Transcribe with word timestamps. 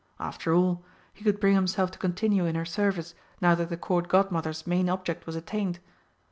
After 0.19 0.51
all, 0.55 0.83
he 1.13 1.23
could 1.23 1.39
bring 1.39 1.53
himself 1.53 1.91
to 1.91 1.99
continue 1.99 2.45
in 2.47 2.55
her 2.55 2.65
service, 2.65 3.13
now 3.39 3.53
that 3.53 3.69
the 3.69 3.77
Court 3.77 4.07
Godmother's 4.07 4.65
main 4.65 4.89
object 4.89 5.27
was 5.27 5.35
attained. 5.35 5.77